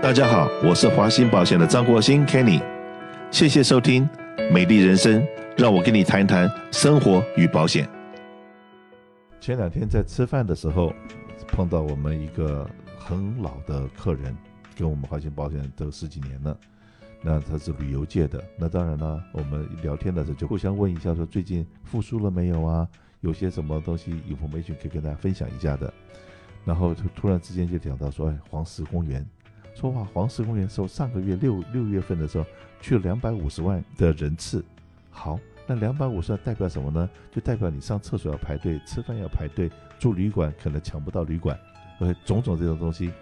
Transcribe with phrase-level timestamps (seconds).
[0.00, 2.62] 大家好，我是华兴保险的张国兴 Kenny，
[3.32, 4.08] 谢谢收听
[4.52, 5.20] 《美丽人生》，
[5.56, 7.88] 让我跟你谈谈生活与保险。
[9.40, 10.94] 前两天在吃饭的时候，
[11.48, 14.34] 碰到我们一个很老的客人，
[14.76, 16.56] 跟我们华兴保险都十几年了。
[17.20, 22.86] 那他是旅游界的，那当然了，我们聊天的时候就互相问一下，说最近复苏了没有啊？
[23.20, 25.92] 有些什么东西 information 可以跟大家分享一下的。
[26.64, 29.26] 然后就突然之间就讲到说，哎，黄石公园。
[29.78, 32.44] 说话，黄石公园说上个月六六月份的时候
[32.80, 34.64] 去了两百五十万的人次。
[35.08, 37.08] 好，那两百五十万代表什么呢？
[37.30, 41.56] 就代表你上厕所要排队，吃饭要排队，住旅馆可能抢不到旅馆
[42.00, 43.12] ，OK，种种这种东西。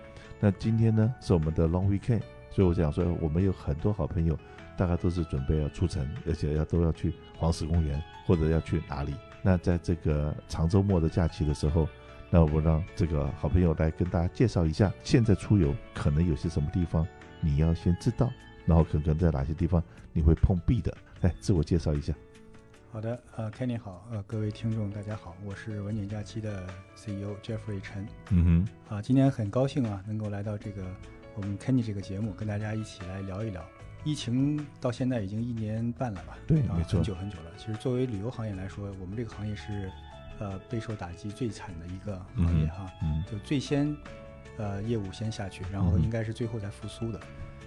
[0.40, 4.34] 那今天呢是我们的 Long Weekend，所以我想说，我们有很多好朋友，
[4.78, 9.14] 大概都是准备要出城，而且要都要去黄石公园或者要去哪里。
[9.42, 11.86] 那在这个长周末的假期的时候。
[12.28, 17.06] 那我让这个好朋友来跟大家介绍一下，现在出游可能有些什么地方
[17.40, 18.30] 你要先知道，
[18.64, 20.94] 然后可能在哪些地方你会碰壁的。
[21.20, 22.12] 来，自我介绍一下。
[22.92, 28.06] 好的，呃，Kenny 好，呃，各位听众大家好，我是文景假期的 CEO Jeffrey 陈。
[28.30, 28.44] 嗯
[28.88, 28.94] 哼。
[28.96, 30.82] 啊，今天很高兴啊，能够来到这个
[31.36, 33.64] 我们 Kenny 这个节目，跟大家一起来聊一聊。
[34.04, 36.36] 疫情到现在已经一年半了吧？
[36.46, 37.50] 对，啊、没错，很久很久了。
[37.56, 39.90] 其实作为旅游行业来说，我们这个行业是。
[40.38, 43.96] 呃，备受打击最惨的一个行业哈，嗯，就最先，
[44.58, 47.18] 呃，业务先下去，然后应该是最后才复苏的。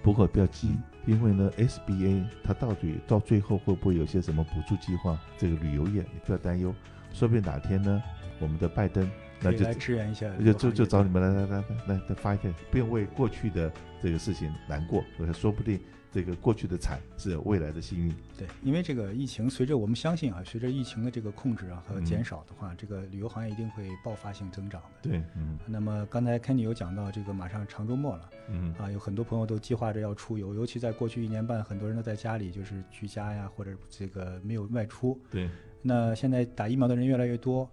[0.02, 5.20] 不过不要急，因为呢，SBA 它到底到最后会不会有些什么补助计划？
[5.38, 6.73] 这个旅游业你不要担忧，
[7.11, 8.02] 说不定哪天呢，
[8.39, 9.09] 我们的拜登
[9.42, 15.80] 那就来支援一下，就就就找你们来来来来来来发一下，不用为过去的这个事情难过，说不定。
[16.12, 18.12] 这个过去的惨是未来的幸运。
[18.36, 25.08] 对，因为这个疫情，随着我们相信啊，随着疫情的这个控制啊和减少的话，嗯、这个旅游行业一定会爆发性增长的。
[25.08, 25.60] 对，嗯。
[25.67, 35.16] 那么刚才 Kenny 有讲到这个马上长周末了，嗯啊，有很多朋友都计划着要出游，尤其在过去一年半，很多人都在家里就是居家呀，或者这个没有外出。
[35.30, 35.48] 对。
[35.83, 37.70] 那现在打疫苗的人越来越多，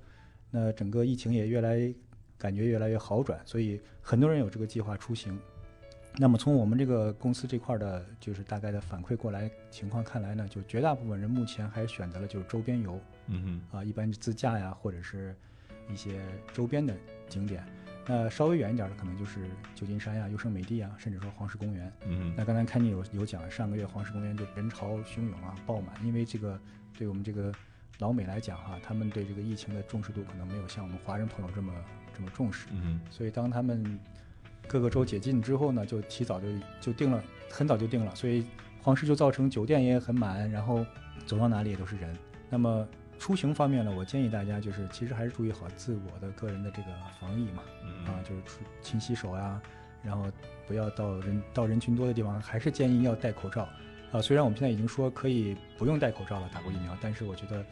[0.58, 1.94] 那整个疫情也越来
[2.38, 5.38] 感觉越来越好转，所以很多人有这个计划出行。
[6.16, 15.36] 那么从我们这个公司这块的，就是大概的反馈过来情况看来呢，就绝大部分人目前还是选择了就是周边游，嗯哼，啊，一般自驾呀，或者是
[15.92, 16.22] 一些
[16.54, 16.96] 周边的
[17.28, 17.62] 景点。
[18.06, 19.40] 那稍微远一点的，可能就是
[19.74, 21.92] 旧金山呀、优胜美地啊，甚至说黄石公园。
[22.06, 26.58] 嗯，那刚才看你有有讲，上个月黄石公园就人潮汹涌啊，爆满，因为这个
[26.96, 27.52] 对我们这个
[27.98, 31.72] 老美来讲哈，他们对这个疫情的重视度可能没有像我们华人朋友这么
[32.14, 32.66] 这么重视。
[32.72, 33.98] 嗯，所以当他们
[34.66, 36.46] 各个州解禁之后呢，就提早就
[36.80, 38.46] 就定了，很早就定了，所以
[38.82, 40.84] 黄石就造成酒店也很满，然后
[41.24, 42.16] 走到哪里也都是人。
[42.50, 42.86] 那么
[43.18, 49.60] 出行方面呢，我建议大家就是其实还是注意好自我的个人的这个防疫嘛，嗯、啊，就是出勤洗手啊，
[50.02, 50.30] 然后
[50.66, 53.66] 不要到人到人群多的地方，还是建议要戴口罩。
[54.12, 57.64] 啊，虽然我们现在已经说可以不用戴口罩了，打过疫苗，但是我觉得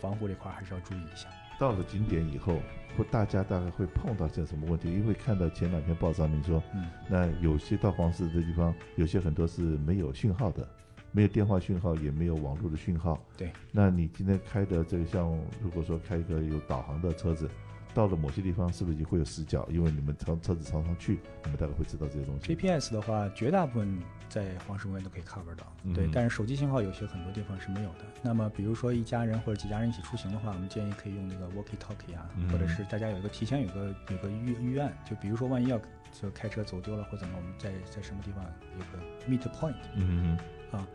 [0.00, 1.28] 防护这块还是要注意一下。
[1.58, 2.58] 到了景点以后，
[2.96, 4.92] 或大家大概会碰到些什么问题？
[4.92, 10.68] 因为看到前两天报上面说，嗯，那有些到黄石的地方，有些很多是没有讯号的，
[11.12, 13.18] 没有电话讯号，也没有网络的讯号。
[13.36, 17.48] 对，那你今天开的这个像，如果说开一个有导航的车子。
[17.96, 19.66] 到了某些地方是不是也会有死角？
[19.70, 22.54] 因为你们常车子常常去，你们大概会知道这些东西。
[22.54, 23.98] GPS 的话，绝大部分
[24.28, 26.06] 在黄石公园都可以 cover 到，嗯、对。
[26.12, 28.04] 但是手机信号有些很多地方是没有的。
[28.22, 35.80] 那么，比如说一家人或者几家人一起出行的话，我们建议可以用那个 walkie talkie 啊，嗯、或者是大家有一个提前有个有个预预案，就比如说万一要
[36.12, 38.44] 就开车走丢了或怎么，我们在在什么地方
[38.78, 40.36] 有个 meet point，嗯
[40.70, 40.86] 嗯啊，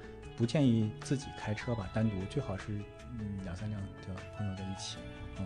[0.42, 2.74] 不建议自己开车吧，单独最好是
[3.20, 3.88] 嗯两三辆的
[4.36, 4.98] 朋友在一起。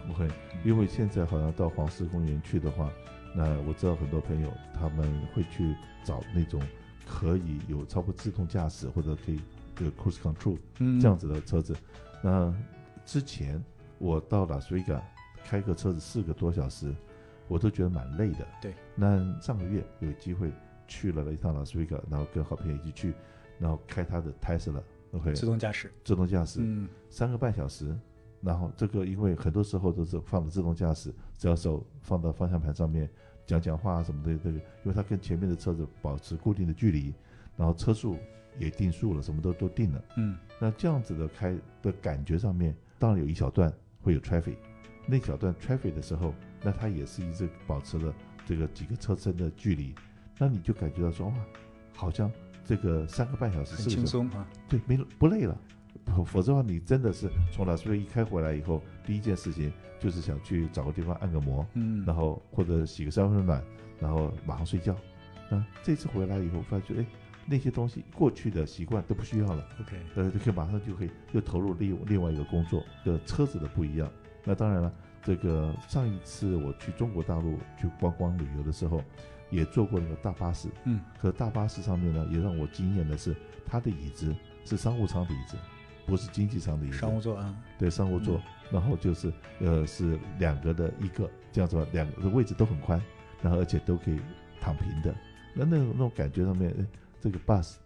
[0.08, 0.26] 不会，
[0.64, 2.90] 因为现在好像到黄石公园去的话，
[3.36, 6.62] 那我知道很多朋友他们会去找那种
[7.06, 9.42] 可以有超过自动驾驶或者可以
[9.80, 10.58] 有 cruise control
[11.02, 11.76] 这样子的车子。
[12.24, 12.56] 那
[13.06, 13.62] 之前
[13.98, 15.04] 我到拉斯维加
[15.44, 16.96] 开个车子四个多小时，
[17.50, 18.48] 我都觉得蛮累的。
[18.62, 18.74] 对。
[18.96, 20.54] 那上个月有机会
[20.88, 23.14] 去了一趟拉斯维加，然后跟好朋友一起去，
[23.60, 24.32] 然后开他的
[25.34, 27.96] 自动驾驶，自动驾驶，嗯，三个半小时。
[28.42, 33.10] 然后这个因为很多时候都是放的自动驾驶，只要手放到方向盘上面
[33.44, 37.12] 讲讲话啊什么的，这个因为它跟前面的车子保持固定的距离，
[37.58, 38.18] 然后车速
[38.60, 40.04] 也定速了，什么都都定了。
[40.18, 44.58] 嗯，那这样子的开的感觉上面，当然有一小段会有 traffic，
[45.08, 46.32] 那小段 traffic 的时候，
[46.62, 48.14] 那它也是一直保持了
[48.46, 49.96] 这个几个车身的距离，
[50.38, 51.34] 那你就感觉到说哇，
[51.96, 52.32] 好像
[52.66, 55.58] 这个三个半小时是很轻松啊，对，没不累了。
[56.26, 63.64] 否则的话，你真的是从拉斯维加一开回来以后，第一件事情就是想去找个地方按个摩，嗯，然后或者洗个三温暖，
[64.00, 64.96] 然后马上睡觉。
[65.50, 67.06] 那这次回来以后，发觉哎，
[67.48, 69.68] 那些东西过去的习惯都不需要了。
[69.82, 72.84] OK，呃，就可以马上就可以又投入另另外一个工作。
[73.04, 74.08] 的车子的不一样。
[74.44, 79.02] 那当然了，这个上一次我去中国大陆去观光旅游的时候，
[79.50, 80.70] 也坐过那个大巴士。
[80.86, 81.00] 嗯。
[81.20, 85.58] 可大巴士上面呢，也让我惊艳的是，它的椅子是商务舱的椅子。
[86.08, 88.44] 不是经济舱的椅子，商务座啊，对，商务座，嗯、
[88.74, 93.02] 然后就是呃是两个的一个这样子吧，两个的位置都很宽，
[93.42, 94.20] 然后而且都可以
[94.62, 95.16] 躺平的，
[95.56, 96.86] 那那种那种感觉上面，哎，
[97.20, 97.78] 这个 bus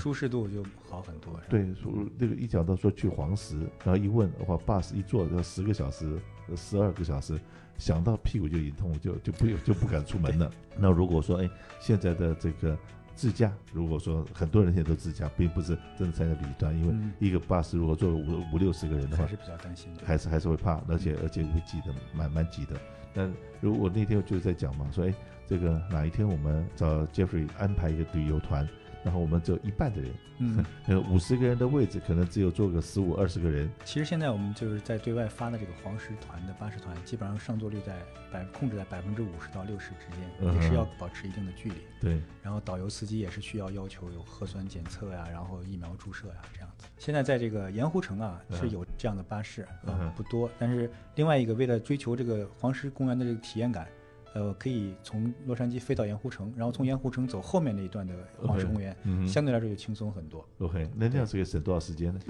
[0.00, 1.38] 舒适度就好很多。
[1.48, 6.18] 对，说那个一讲到说去黄石，然后一问的话，bus 一坐要十个小时，
[6.56, 7.38] 十二个小时，
[7.76, 10.50] 想到屁股就一痛，就就不就不敢出门了。
[10.76, 12.76] 那如果说哎现在的这个。
[13.18, 22.76] 自驾，如果说很多人现在都自驾，并不是真的参加旅团，因为一个 bus 如果坐五五六十个人的话，还是比较担心的，还是还是会怕，而且而且会挤得蛮蛮挤的。
[23.12, 23.28] 那
[23.60, 25.12] 如果那天就是在讲嘛，说哎，
[25.48, 28.68] 这个哪一天我们找 Jeffrey 安排一个旅游团。
[29.08, 30.62] 然后我们只有一半的人，嗯，
[31.10, 33.66] 五十个人的位置可能只有坐个十五二十个人。
[33.86, 37.96] 其实现在我们就是在对外发的这个黄石团的巴士团，基本上上座率在
[38.30, 41.76] 百控制在百分之五十到六十之间，嗯，也是要保持一定的距离。
[42.02, 42.20] 对。
[42.42, 46.84] 然后导游司机也是需要要求有核酸检测呀，然后疫苗注射呀这样子。
[46.98, 50.50] 现在在这个盐湖城啊是有这样的巴士，嗯，啊，不多。
[50.58, 53.88] 但是另外一个为了追求这个黄石公园的这个体验感。
[54.34, 58.96] 呃，可以从洛杉矶飞到盐湖城，然后从盐湖城走后面那一段的黄石公园
[59.26, 60.46] 相对来说就轻松很多。
[60.58, 62.20] OK，那这样子可以省多少时间呢？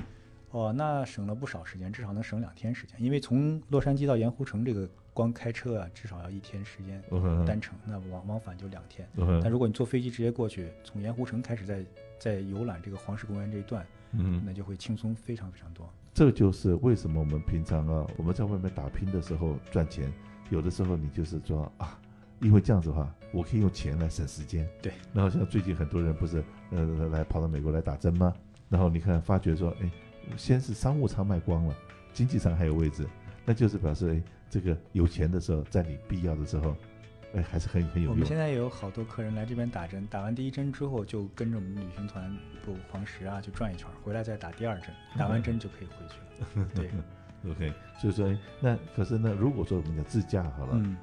[0.51, 2.97] 哦，那省了不少时间，至少能省两天时间。
[2.99, 7.03] 因为从洛杉矶到盐湖城这个光开车啊，至少要一天时间
[7.45, 9.07] 单程，那往往返就两天。
[9.43, 11.85] 但如果你坐飞机直接过去，从盐湖城开始再
[12.19, 15.87] 再游览这个黄石公园这一段，嗯，那就会轻松非常非常多。
[16.15, 20.11] 这就是为什么我们平常啊，我们在外面打拼的时候赚钱。
[20.51, 21.99] 有的时候你就是说啊，
[22.41, 24.69] 因为这样子的话，我可以用钱来省时间。
[24.81, 24.93] 对。
[25.13, 28.35] 然后像最近很多人不是呃来跑到美国来打针吗？
[28.69, 29.91] 然后你看发觉说，哎，
[30.37, 31.75] 先是商务舱卖光了，
[32.13, 33.09] 经济舱还有位置，
[33.45, 36.77] 那就是表示哎，这个有钱的时候，在你必要的时候，
[37.35, 38.11] 哎，还是很很有用。
[38.11, 42.31] 我们现在也有好多客人来这边打针，打完第一针之后就跟着我们旅行团
[42.65, 46.69] 不黄石啊就转一圈，回来再打第二针，打完针就可以回去了。
[46.75, 46.91] 对。
[47.47, 50.97] OK，所以说，那可是呢，如果说我们讲自驾好了，嗯，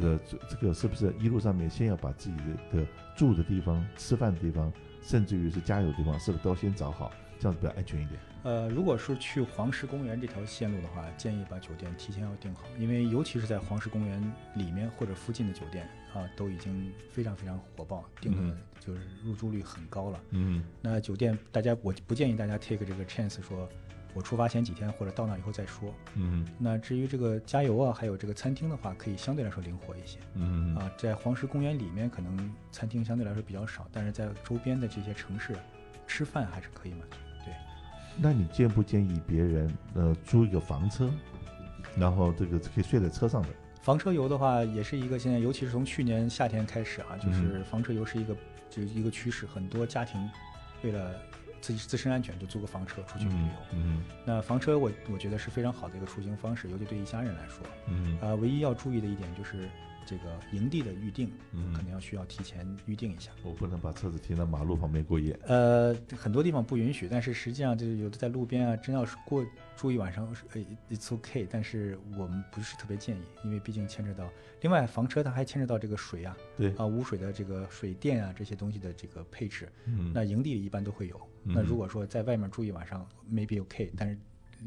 [0.00, 8.18] 呃，这这个是不是一路上面先要把自己的的住的地方、吃饭的地方，甚至于是加油的地方，是不是都先找好，这样子比较安全一点？
[8.42, 20.20] 呃，如果是去黄石公园这条线路的话，建议把酒店提前要订好，因为尤其是在黄石公园里面或者附近的酒店啊，都已经非常非常火爆，订的就是入住率很高了。
[20.30, 23.68] 嗯，那酒店大家我不建议大家 take 这个 chance 说。
[24.16, 25.92] 我出发前几天或者到那以后再说。
[26.14, 30.18] 嗯，那至于这个加油啊，还有这个餐厅的话，可以相对来说灵活一些。
[30.32, 35.54] 嗯啊，在黄石公园里面可能餐厅相对来说比较少，但是在周边的这些城市，
[36.06, 37.16] 吃饭还是可以满足。
[37.44, 37.52] 对，
[38.16, 41.10] 那你建不建议别人呃租一个房车，
[41.94, 43.48] 然后这个可以睡在车上的？
[43.82, 48.34] 房车游的话，也是一个现在，尤其是从去年夏天开始啊，就是房车游是一个
[48.70, 50.18] 就一个趋势，很多家庭
[50.82, 51.14] 为了。
[51.60, 53.52] 自己自身安全，就租个房车出去旅游。
[53.72, 57.66] 嗯，嗯，那房车我我觉得是非常好的一个出行方式，尤其对一家人来说。
[57.88, 59.68] 嗯，呃，唯一要注意的一点就是
[60.04, 63.30] 这个营地的预定，嗯，可能要需要提前预定一下。
[63.42, 65.36] 我不能把车子停在马路旁边过夜。
[65.46, 69.44] 呃，很多地方不允许，但是实际上就是有的在路边啊，真要是过
[69.76, 71.46] 住一晚上，呃，it's okay。
[71.48, 74.28] 但是我们不是特别建议，因为毕竟牵扯到
[74.62, 79.68] 另外房车，它还牵扯到这个水啊，对啊，污水的这个水电啊这些东西的这个配置。
[79.84, 81.20] 嗯，那营地里一般都会有。
[81.42, 84.18] 那如果说在外面住一晚上，maybe OK，但是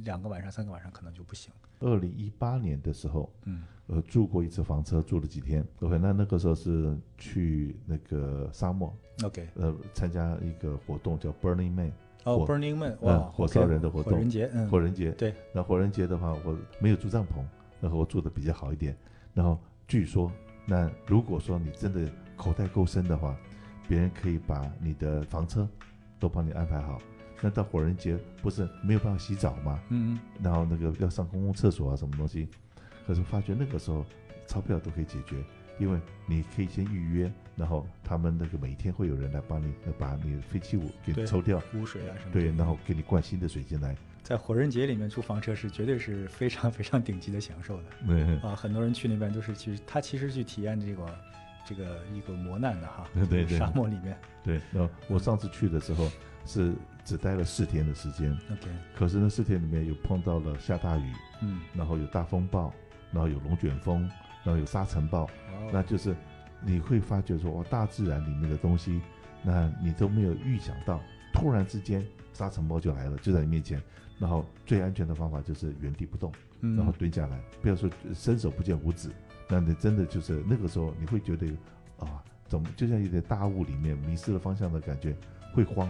[0.04, 1.52] 两个晚上、三个晚上可能就不行。
[1.80, 5.66] 二零一八年的时候，嗯，呃，住过一次房车，住了几天。
[5.80, 11.92] OK，那那个时候是去那个沙漠，OK，呃，参加一个活动叫 Burning Man。
[12.24, 15.34] 哦，Burning Man，哇，嗯，火烧人的活动，火人节，嗯，火人节，对。
[15.54, 17.44] 那火人节的话，我没有住帐篷，
[17.82, 18.96] 然后我住的比较好一点。
[19.34, 19.58] 然后
[19.88, 20.32] 据说，
[20.66, 23.36] 那如果说你真的口袋够深的话，
[23.88, 25.68] 别人可以把你的房车。
[26.22, 27.02] 都帮你安排好，
[27.40, 29.80] 那到火人节不是没有办法洗澡吗？
[29.88, 32.50] 嗯嗯，然后那个要上公共厕所啊，什么东西？
[33.08, 34.06] 可是发觉那个时候
[34.46, 35.42] 钞票都可以解决，
[35.80, 42.32] 因为你可以先预约，然后他们那个每天会有人来帮你把你的废弃物给抽掉，污水啊什么。
[42.32, 43.96] 对，然后给你灌新的水进来。
[44.22, 47.84] 在火人节里面租房车是绝对是非常非常顶级的享受的。
[48.06, 51.06] 对啊，很多人去那边都是其实，他其实去体验这个。
[51.66, 54.18] 这个一个磨难的哈， 对对，沙漠里面。
[54.44, 56.10] 对，那我上次去的时候
[56.44, 56.74] 是
[57.06, 58.32] 只待了四天的时间。
[58.52, 58.68] OK。
[58.96, 62.74] 可是那四天里面有碰到了下大雨，嗯，然后有大风暴，
[63.12, 64.10] 然后有龙卷风，
[64.44, 66.16] 然后有沙尘暴，哦，那就是
[66.62, 69.02] 你会发觉说，哦，大自然里面的东西，
[69.44, 71.02] 那你都没有预想到，
[71.34, 73.82] 突然之间沙尘暴就来了，就在你面前。
[74.18, 76.30] 然后最安全的方法就是原地不动，
[76.60, 79.10] 然后蹲下来，不要说伸手不见五指。
[79.48, 81.48] 那你真的就是那个时候，你会觉得
[82.00, 85.16] 啊，怎么就像有点大雾里面迷失了方向的感觉，
[85.54, 85.90] 会慌。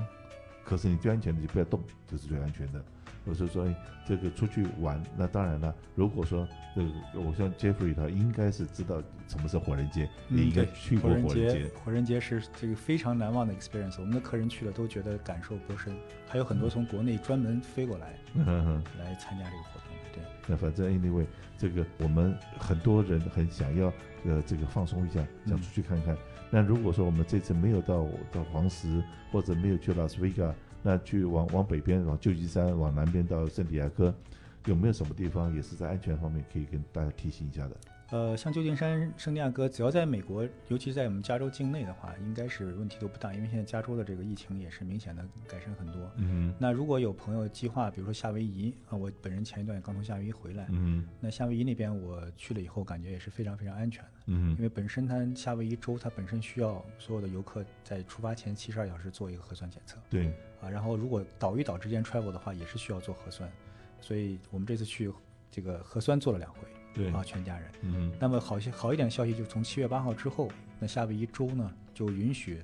[0.63, 2.85] 可是你最安全的就不要动，就是最安全的。
[3.25, 3.67] 我是说，
[4.07, 5.73] 这个出去玩，那当然了。
[5.93, 11.69] 如果说这个，我像 Jeffrey 他应该是知道什么是火人节，嗯、也应该去过火人节。
[11.83, 15.95] 火人节是这个非常难忘的 experience，我们的客人去了都觉得感受颇深，
[16.27, 19.89] 还有很多从国内专门飞过来，嗯哼，来参加这个活动。
[20.11, 21.25] 对，那反正 anyway，
[21.57, 23.93] 这个我们很多人很想要
[24.25, 26.15] 呃这个放松一下，想出去看看。
[26.15, 26.17] 嗯、
[26.49, 30.51] 那如果说我们这次没有到到黄石，或者没有去拉斯维加。
[30.81, 34.13] 那去往往北边，往旧金山，往南边到圣地亚哥，
[34.65, 37.75] 有没有什么地方也是在安全方面可以跟大家提醒一下的？
[38.11, 46.11] 呃，像旧金山、圣地亚哥，只要在美国，尤其在我们加州境内的话，应该是问题都不大，因为现在加州的这个疫情也是明显的改善很多。
[46.15, 46.51] 嗯。
[46.57, 50.65] 那如果有朋友计划，比如说夏威夷啊，我本人前一段也刚从夏威夷回来。
[50.71, 51.07] 嗯。
[51.19, 54.09] 那夏威夷那边我去了以后，感觉也是非常非常安全的。
[54.25, 54.55] 嗯。
[54.55, 59.99] 因为本身它夏威夷州它本身需要所有的游客在出发前七十二小时做一个核酸检测。
[60.09, 60.33] 对。
[60.61, 63.49] 啊，然后如果岛与岛之间 travel 的话，也是需要做核酸，
[64.01, 65.11] 所以我们这次去
[65.49, 66.59] 这个核酸做了两回。
[66.91, 67.71] 对啊，全家人。
[67.81, 70.49] 嗯，那么好些好一点的消息就是从七月八号之后，
[70.79, 72.61] 那夏威夷州呢就允许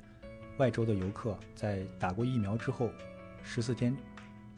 [0.57, 2.89] 外州的游客在打过疫苗之后
[3.43, 3.95] 十四天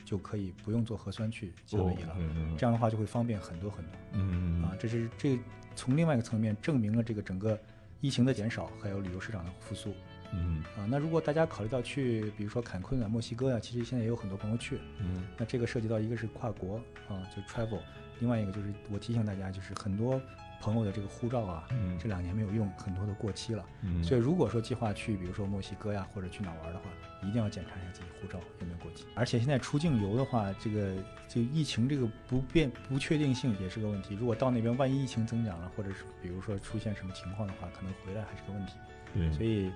[0.05, 2.13] 就可以不用做核酸去夏威夷了。
[2.13, 3.93] 哦，这样的话就会方便很多很多。
[4.13, 5.37] 嗯啊，这是这
[5.75, 7.59] 从另外一个层面证明了这个整个
[7.99, 9.93] 疫情的减少，还有旅游市场的复苏。
[10.33, 14.79] 嗯啊，那如果大家考虑到去，比如说坎昆啊、墨西哥啊，其实现在也有很多朋友去。
[14.99, 17.79] 嗯，那这个涉及到一个是跨国啊，就 travel。
[18.19, 20.19] 另外一个就是我提醒大家，就是很多
[20.59, 23.63] 朋友的这个护照啊，嗯、这两年没有用，很多都过期了。
[23.83, 26.85] 嗯、所以如果说计划去，比如说墨西哥呀，或者去哪玩的话，
[27.21, 29.05] 一定要检查一下自己护照有没有过期。
[29.13, 30.95] 而且现在出境游的话，这个
[31.27, 34.15] 就疫情这个不变不确定性也是个问题。
[34.15, 38.73] 如果到那边万一疫情增长了，或者是比如说出现什么情况的话，可能回来还是个问题。
[39.13, 39.71] 对，所以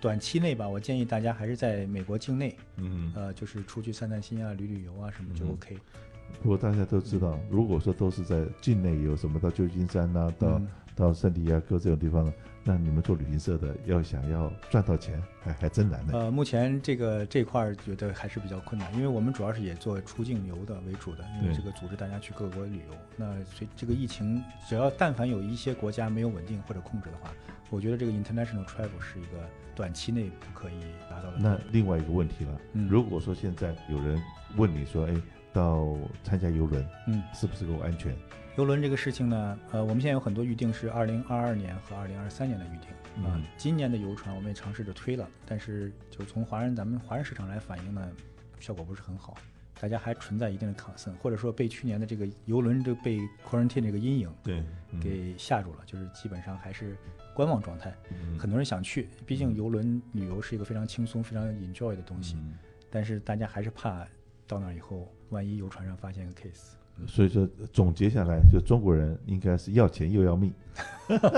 [0.00, 5.74] 短期内吧，我建议大家还是在美国境内，嗯，呃，就是出去散散心啊，旅旅游啊什么就 OK。
[5.74, 6.00] 嗯
[6.42, 12.34] 不过大家都知道，如果说都是在境内游什么到旧金山呐、啊，到、嗯、到圣地亚哥这种地方呢，
[12.64, 16.12] 那你们做旅行社的要想要赚到钱，还还真难呢。
[16.14, 22.96] 呃，目前这个这块儿觉得还是比较困难，因为我们主要是也做出境游的为主的，因为这个组织大家去各国旅游。
[23.16, 27.30] 那所以这个疫情，只要但凡有一些国家没有稳定或者控制的话，
[27.74, 31.38] 我觉得这个 international travel 是一个短期内不可以达到的。
[31.38, 34.22] 那另外一个问题了，嗯、如果说现在有人
[34.56, 35.14] 问你说，哎。
[35.54, 38.12] 到参加游轮，嗯，是不是够安全？
[38.56, 48.10] 游轮这个事情呢，呃，我们现在有很多预定是二零二二年和二零二三年的预定，啊、今年的游船我们也尝试着推了，但是就从华人咱们华人市场来反映呢，
[48.58, 49.36] 效果不是很好，
[49.80, 54.62] 大家还存在一定的 concern，或者说被去年的这个游轮这被 quarantine 这个阴影对、
[54.92, 56.96] 嗯、给吓住了，就是基本上还是
[57.34, 57.94] 观望状态。
[58.10, 62.54] 嗯、很多人想去，毕竟游轮旅游是一个非常轻松、非常 enjoy 的东西，嗯、
[62.90, 64.06] 但是大家还是怕。
[64.46, 66.74] 到那以后，万一游船上发现个 case，
[67.08, 70.52] 所以说总结下来，就中国人应该是要钱又要命，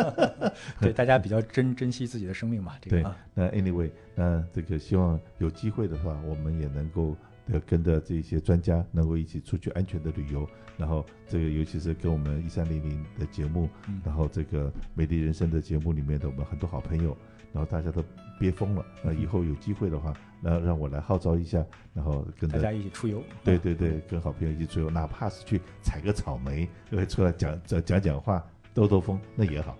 [0.80, 2.74] 对，大家比较珍 珍惜自己的生命嘛。
[2.80, 7.16] 这个、对，那 anyway，那这个希望有机会的话，我们也能够
[7.66, 10.48] 跟着这些专家，能够一起出去安全的旅游。
[10.76, 17.16] 然后这个尤其是跟我们一三零零的节目，嗯、然后这个美丽人生的节目里面的我们很多好朋友。
[17.52, 18.04] 然后大家都
[18.38, 20.12] 憋疯了，那以后有机会的话，
[20.42, 23.22] 那让我来号召一下，然后跟大家一起出游。
[23.42, 26.68] 对对对，跟好朋友一起出游，哪怕是去采个草莓，
[27.08, 29.74] 出来讲讲讲讲话，兜兜风，那也好。